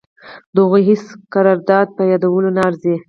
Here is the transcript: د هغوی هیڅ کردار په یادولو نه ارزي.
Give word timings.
د 0.53 0.55
هغوی 0.65 0.81
هیڅ 0.89 1.03
کردار 1.33 1.85
په 1.95 2.01
یادولو 2.11 2.49
نه 2.55 2.61
ارزي. 2.67 2.95